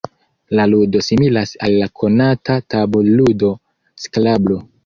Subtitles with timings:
[0.59, 3.55] La ludo similas al la konata tabul-ludo
[4.09, 4.63] skrablo.